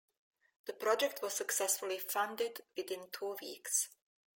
[0.65, 3.89] The project was successfully funded within two weeks.